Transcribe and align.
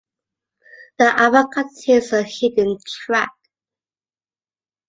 The 0.97 1.13
album 1.15 1.51
contains 1.53 2.11
a 2.11 2.23
hidden 2.23 2.79
track. 2.83 3.29